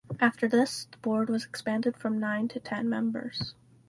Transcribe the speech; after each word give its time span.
After 0.19 0.47
this 0.47 0.85
the 0.85 0.97
board 0.97 1.29
was 1.29 1.45
expanded 1.45 1.95
from 1.95 2.19
nine 2.19 2.47
to 2.47 2.59
ten 2.59 2.89
members. 2.89 3.53